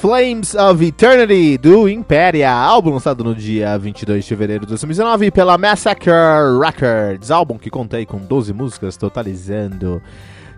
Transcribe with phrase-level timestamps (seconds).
[0.00, 5.58] Flames of Eternity do Imperia, álbum lançado no dia 22 de fevereiro de 2019 pela
[5.58, 6.10] Massacre
[6.58, 10.00] Records, álbum que contei com 12 músicas, totalizando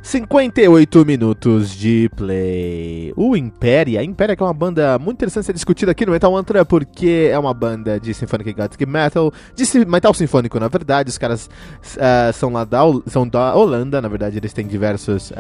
[0.01, 3.13] 58 minutos de play.
[3.17, 6.65] O Imperia, Imperia que é uma banda muito interessante ser discutida aqui no Metal Mantra
[6.65, 11.51] porque é uma banda de Symphonic Gothic Metal, de metal sinfônico na verdade, os caras
[11.97, 14.39] uh, são lá da, são da Holanda, na verdade.
[14.39, 15.35] Eles têm diversos uh,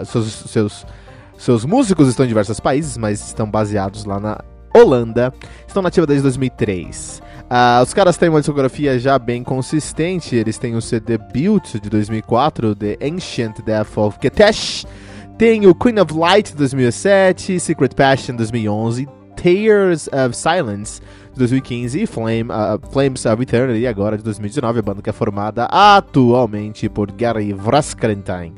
[0.00, 0.86] uh, seus, seus
[1.42, 4.40] seus músicos estão em diversos países, mas estão baseados lá na
[4.72, 5.34] Holanda.
[5.66, 7.20] Estão nativa desde 2003.
[7.42, 10.36] Uh, os caras têm uma discografia já bem consistente.
[10.36, 14.86] Eles têm o CD Built de 2004, The Ancient Death of Ketesh.
[15.36, 21.00] Tem o Queen of Light de 2007, Secret Passion de 2011, Tears of Silence
[21.32, 24.78] de 2015 e Flame, uh, Flames of Eternity agora de 2019.
[24.78, 28.54] A banda que é formada atualmente por Gary Vraskrentine.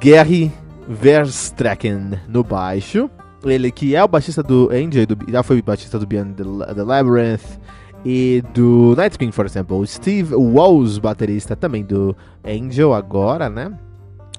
[0.00, 0.50] Gary
[0.88, 3.10] Verstracken no baixo.
[3.44, 6.82] Ele que é o baixista do Angel, do, já foi baixista do Beyond the, the
[6.82, 7.58] Labyrinth
[8.04, 9.86] e do Night King, por exemplo.
[9.86, 13.72] Steve Walls, baterista também do Angel agora, né?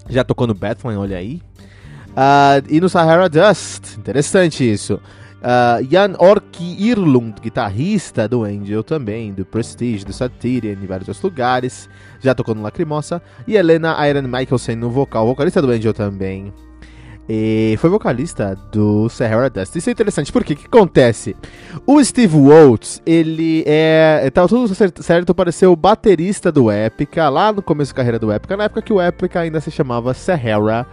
[0.10, 1.42] Já tocou no Batman, olha aí.
[2.12, 5.00] Uh, e no Sahara Dust, interessante isso.
[5.46, 11.22] Uh, Jan Orki Irlund, guitarrista do Angel também, do Prestige, do Satyrian e vários outros
[11.22, 11.88] lugares,
[12.20, 13.22] já tocou no Lacrimosa.
[13.48, 16.52] E Helena Iron Michaelsen no vocal, vocalista do Angel também.
[17.30, 19.76] E foi vocalista do Sahara Dust.
[19.76, 21.36] Isso é interessante, porque o que acontece?
[21.86, 24.28] O Steve Waltz, ele é.
[24.34, 28.32] Tava tudo certo para ser o baterista do Epica, lá no começo da carreira do
[28.32, 30.88] Epica, na época que o Epica ainda se chamava Sahara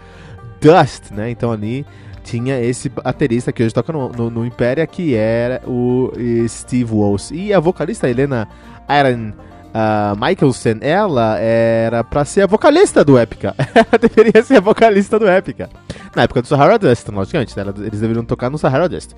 [0.61, 1.31] Dust, né?
[1.31, 1.87] Então ali
[2.23, 6.13] tinha esse baterista que hoje toca no, no, no Impéria, que era o
[6.49, 7.31] Steve Walsh.
[7.33, 8.49] E a vocalista Helena
[8.89, 9.33] Iron
[9.73, 13.55] uh, Michaelson, ela era pra ser a vocalista do Epica.
[13.75, 15.69] ela deveria ser a vocalista do Epica.
[16.15, 17.65] Na época do Sahara Dust, logicamente, né?
[17.79, 19.13] eles deveriam tocar no Sahara Dust.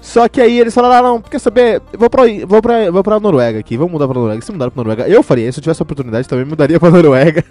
[0.00, 3.20] Só que aí eles falaram, ah, não, quer saber, vou pra, vou, pra, vou pra
[3.20, 4.40] Noruega aqui, vamos mudar pra Noruega.
[4.40, 7.44] Se mudar pra Noruega, eu faria, se eu tivesse a oportunidade, também mudaria pra Noruega.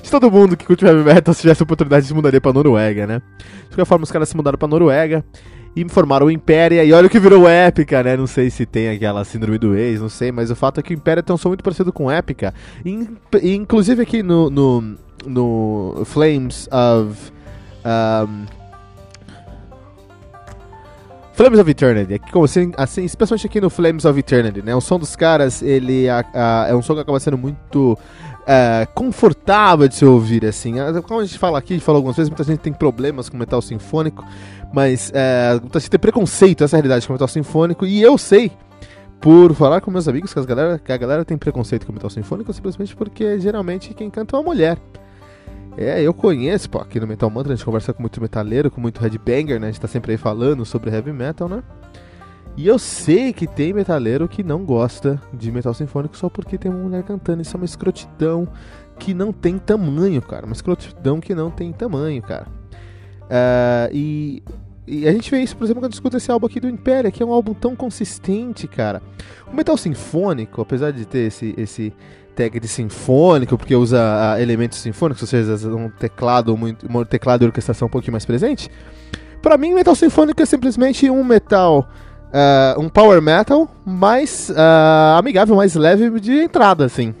[0.00, 3.22] de todo mundo que curte heavy metal, se tivesse a oportunidade, mudaria pra Noruega, né?
[3.38, 5.24] De qualquer forma, os caras se mudaram pra Noruega
[5.76, 8.16] e formaram o Impéria, e olha o que virou Épica, né?
[8.16, 10.94] Não sei se tem aquela síndrome do ex, não sei, mas o fato é que
[10.94, 12.54] o Impéria tem um som muito parecido com Épica.
[12.82, 13.06] E,
[13.54, 14.96] inclusive aqui no, no,
[15.26, 17.35] no Flames of.
[17.86, 18.46] Um,
[21.36, 24.74] Flames of Eternity, é como assim, assim, especialmente aqui no Flames of Eternity, né?
[24.74, 27.96] O som dos caras, ele a, a, é um som que acaba sendo muito
[28.46, 30.76] é, confortável de se ouvir, assim.
[31.06, 33.36] Como a gente fala aqui, a gente falou algumas vezes, muita gente tem problemas com
[33.36, 34.24] metal sinfônico,
[34.72, 38.50] mas é, muita gente tem preconceito, essa é realidade com metal sinfônico, e eu sei,
[39.20, 42.50] por falar com meus amigos, que, galera, que a galera tem preconceito com metal sinfônico
[42.50, 44.78] simplesmente porque geralmente quem canta é uma mulher.
[45.76, 48.80] É, eu conheço, pô, aqui no Metal Mantra a gente conversa com muito metaleiro, com
[48.80, 49.68] muito headbanger, né?
[49.68, 51.62] A gente tá sempre aí falando sobre heavy metal, né?
[52.56, 56.70] E eu sei que tem metaleiro que não gosta de metal sinfônico só porque tem
[56.70, 57.42] uma mulher cantando.
[57.42, 58.48] Isso é uma escrotidão
[58.98, 60.46] que não tem tamanho, cara.
[60.46, 62.46] Uma escrotidão que não tem tamanho, cara.
[63.24, 64.42] Uh, e,
[64.86, 67.22] e, a gente vê isso, por exemplo, quando escuta esse álbum aqui do Império, que
[67.22, 69.02] é um álbum tão consistente, cara.
[69.46, 71.92] O metal sinfônico, apesar de ter esse, esse
[72.36, 77.42] tag de sinfônico, porque usa uh, elementos sinfônicos, ou seja, um teclado, muito, um teclado
[77.42, 78.70] e orquestração um pouquinho mais presente.
[79.42, 81.88] Para mim, metal sinfônico é simplesmente um metal,
[82.28, 87.14] uh, um power metal mais uh, amigável, mais leve de entrada, assim.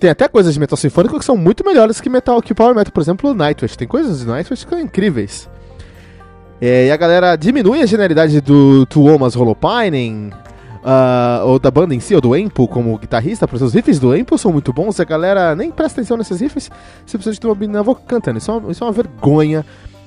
[0.00, 2.92] Tem até coisas de metal sinfônico que são muito melhores que metal que power metal,
[2.92, 3.76] por exemplo, Nightwish.
[3.76, 5.48] Tem coisas de Nightwish que são incríveis.
[6.60, 10.30] É, e a galera diminui a genialidade do Tuomas Holopainen,
[10.84, 14.14] uh, ou da banda em si, ou do Empo como guitarrista, porque os riffs do
[14.14, 16.70] Empo são muito bons, a galera nem presta atenção nesses riffs,
[17.04, 18.38] você precisa de uma menina cantando.
[18.38, 19.64] Isso é, uma, isso é uma vergonha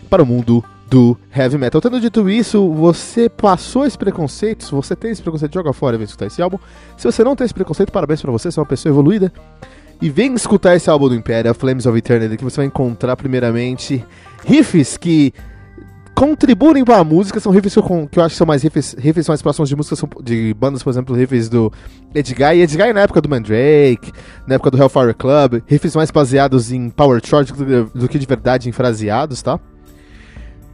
[0.10, 1.82] para o mundo do heavy metal.
[1.82, 5.98] Tendo dito isso, você passou esse preconceito, se você tem esse preconceito, joga fora e
[5.98, 6.58] vem escutar esse álbum.
[6.96, 9.32] Se você não tem esse preconceito, parabéns para você, você é uma pessoa evoluída.
[10.00, 14.06] E vem escutar esse álbum do Império, Flames of Eternity, que você vai encontrar primeiramente
[14.46, 15.34] riffs que
[16.18, 18.96] contribuem para a música, são riffs que eu, que eu acho que são mais riffs,
[18.98, 21.72] riffs mais próximos de músicas de bandas, por exemplo, riffs do
[22.16, 24.12] Edguy, Edguy na época do Mandrake,
[24.48, 28.26] na época do Hellfire Club, riffs mais baseados em power chord do, do que de
[28.26, 29.60] verdade em fraseados, tá?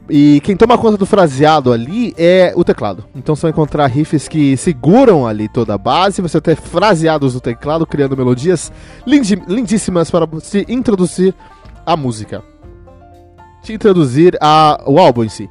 [0.09, 3.03] E quem toma conta do fraseado ali é o teclado.
[3.13, 7.85] Então vai encontrar riffs que seguram ali toda a base, você ter fraseados do teclado,
[7.85, 8.71] criando melodias
[9.05, 11.35] lindíssimas para se introduzir
[11.85, 12.52] a música
[13.63, 14.37] te introduzir
[14.85, 15.49] o álbum em si.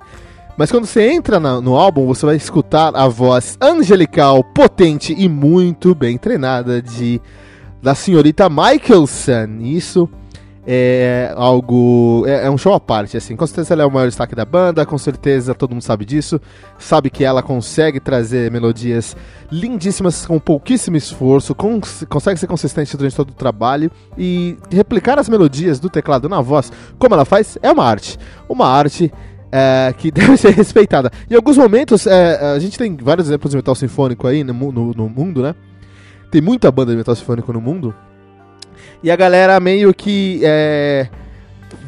[0.57, 5.29] Mas quando você entra na, no álbum, você vai escutar a voz angelical, potente e
[5.29, 7.21] muito bem treinada de
[7.83, 9.59] da senhorita Michaelson.
[9.61, 10.09] Isso
[10.67, 12.25] é algo.
[12.27, 13.35] É, é, um show à parte, assim.
[13.35, 16.41] Com certeza ela é o maior destaque da banda, com certeza todo mundo sabe disso.
[16.79, 19.17] Sabe que ela consegue trazer melodias
[19.51, 25.29] lindíssimas com pouquíssimo esforço, cons consegue ser consistente durante todo o trabalho e replicar as
[25.29, 28.19] melodias do teclado na voz, como ela faz, é uma arte.
[28.49, 29.13] Uma arte.
[29.55, 31.11] É, que deve ser respeitada.
[31.31, 34.95] Em alguns momentos, é, a gente tem vários exemplos de metal sinfônico aí no, no,
[34.95, 35.55] no mundo, né?
[36.31, 37.95] Tem muita banda de metal sinfônico no mundo.
[39.03, 41.09] E a galera meio que é,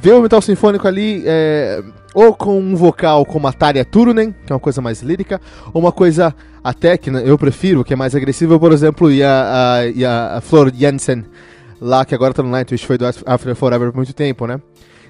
[0.01, 1.83] vê o metal sinfônico ali é,
[2.15, 5.41] ou com um vocal como a Tarja Turunen, que é uma coisa mais lírica,
[5.73, 9.77] ou uma coisa até que eu prefiro, que é mais agressiva, por exemplo, e a,
[9.79, 11.25] a, e a Flor Jensen,
[11.81, 14.61] lá que agora tá no Nightwish, foi do After Forever por muito tempo, né?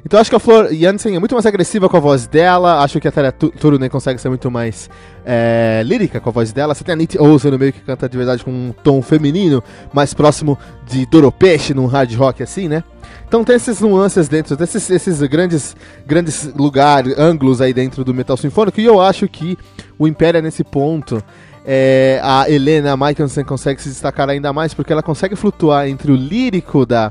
[0.05, 2.83] Então acho que a Flor Jansen é muito mais agressiva com a voz dela.
[2.83, 4.91] Acho que a Tara Turunen consegue ser muito mais
[5.25, 6.75] é, lírica com a voz dela.
[6.75, 9.65] Você tem a Nit Olsen no meio que canta de verdade com um tom feminino,
[9.95, 12.85] mais próximo de Doropesh num hard rock assim, né?
[13.27, 15.75] Então tem essas nuances dentro, desses esses grandes,
[16.07, 18.81] grandes lugares, ângulos aí dentro do metal sinfônico.
[18.81, 19.57] E eu acho que
[19.99, 21.23] o Império é nesse ponto.
[21.65, 26.15] É, a Helena Michelson consegue se destacar ainda mais porque ela consegue flutuar entre o
[26.15, 27.11] lírico da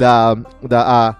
[0.00, 1.16] da, da a,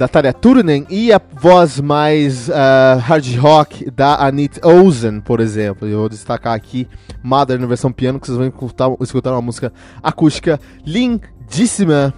[0.00, 5.86] da Tarja Turunen e a voz mais uh, hard rock da Anit Ozen, por exemplo.
[5.86, 6.88] Eu vou destacar aqui
[7.22, 9.70] Mother na versão piano, que vocês vão escutar, escutar uma música
[10.02, 12.14] acústica lindíssima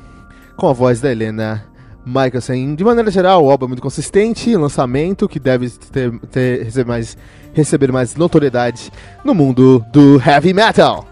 [0.56, 1.64] com a voz da Helena
[2.06, 2.76] Michelson.
[2.76, 7.18] De maneira geral, o álbum é muito consistente, lançamento que deve ter, ter receber, mais,
[7.52, 8.92] receber mais notoriedade
[9.24, 11.11] no mundo do heavy metal.